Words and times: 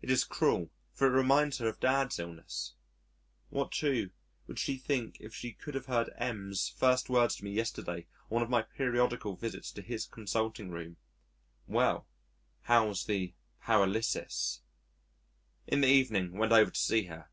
It 0.00 0.08
is 0.10 0.24
cruel 0.24 0.70
for 0.94 1.08
it 1.08 1.10
reminds 1.10 1.58
her 1.58 1.68
of 1.68 1.78
Dad's 1.78 2.18
illness.... 2.18 2.72
What, 3.50 3.70
too, 3.70 4.08
would 4.46 4.58
she 4.58 4.78
think 4.78 5.18
if 5.20 5.34
she 5.34 5.52
could 5.52 5.74
have 5.74 5.84
heard 5.84 6.08
M 6.16 6.54
's 6.54 6.70
first 6.70 7.10
words 7.10 7.36
to 7.36 7.44
me 7.44 7.50
yesterday 7.52 8.06
on 8.30 8.30
one 8.30 8.42
of 8.42 8.48
my 8.48 8.62
periodical 8.62 9.36
visits 9.36 9.70
to 9.72 9.82
his 9.82 10.06
consulting 10.06 10.70
room, 10.70 10.96
"Well, 11.66 12.06
how's 12.62 13.04
the 13.04 13.34
paralysis?" 13.60 14.62
In 15.66 15.82
the 15.82 15.86
evening 15.88 16.32
went 16.38 16.52
over 16.52 16.70
to 16.70 16.80
see 16.80 17.02
her. 17.08 17.28